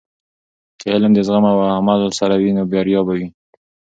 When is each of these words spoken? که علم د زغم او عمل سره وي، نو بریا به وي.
که 0.79 0.85
علم 0.95 1.11
د 1.15 1.19
زغم 1.27 1.45
او 1.51 1.59
عمل 1.77 2.01
سره 2.19 2.35
وي، 2.41 2.51
نو 2.57 2.63
بریا 2.71 3.01
به 3.07 3.13
وي. 3.19 3.27